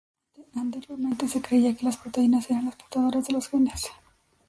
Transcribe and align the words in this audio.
Anteriormente 0.55 1.27
se 1.27 1.43
creía 1.43 1.75
que 1.75 1.85
las 1.85 1.97
proteínas 1.97 2.49
eran 2.49 2.65
las 2.65 2.75
portadoras 2.75 3.27
de 3.27 3.33
los 3.33 3.49
genes. 3.49 3.85